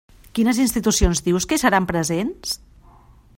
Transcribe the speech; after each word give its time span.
Quines 0.37 0.61
institucions 0.63 1.21
dius 1.27 1.47
que 1.51 1.59
hi 1.59 1.63
seran 1.65 1.87
presents? 1.93 2.57